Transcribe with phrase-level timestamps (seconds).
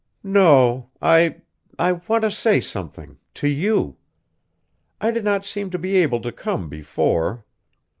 [0.23, 1.41] "No: I
[1.77, 3.97] I want to say something to you!
[4.99, 7.45] I did not seem to be able to come before."